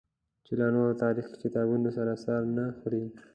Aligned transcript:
چې 0.45 0.53
له 0.59 0.65
نورو 0.75 0.99
تاریخي 1.03 1.35
کتابونو 1.43 1.89
سره 1.97 2.13
سر 2.25 2.41
نه 2.57 2.65
خوري. 2.77 3.03